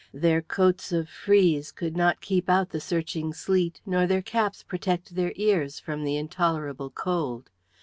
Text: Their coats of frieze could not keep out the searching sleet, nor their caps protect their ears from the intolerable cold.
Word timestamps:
Their 0.15 0.41
coats 0.41 0.91
of 0.91 1.07
frieze 1.07 1.71
could 1.71 1.95
not 1.95 2.21
keep 2.21 2.49
out 2.49 2.71
the 2.71 2.79
searching 2.81 3.33
sleet, 3.33 3.81
nor 3.85 4.07
their 4.07 4.23
caps 4.23 4.63
protect 4.63 5.13
their 5.13 5.31
ears 5.35 5.79
from 5.79 6.03
the 6.03 6.17
intolerable 6.17 6.89
cold. 6.89 7.51